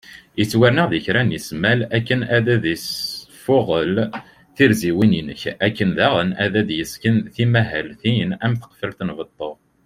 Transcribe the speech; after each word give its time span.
Ittwarna 0.43 0.85
deg 0.91 1.03
kra 1.05 1.21
n 1.23 1.35
ismal 1.37 1.79
akken 1.97 2.21
ad 2.35 2.47
isfuγel 2.75 3.93
tirziwin 4.55 5.17
inek, 5.19 5.41
akken 5.67 5.89
daγen 5.97 6.29
ad 6.43 6.53
d-yesken 6.67 7.15
timahaltin 7.33 8.29
am 8.45 8.53
tqefalt 8.61 8.99
n 9.03 9.09
beṭṭu 9.19 9.51